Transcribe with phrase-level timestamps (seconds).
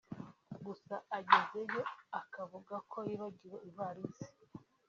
[0.65, 1.81] Gusa agezeyo
[2.19, 4.25] akavuga ko yibagiwe ivarisi